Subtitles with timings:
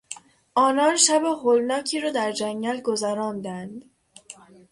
[0.55, 3.85] آنان شب هولناکی را در جنگل گذراندند.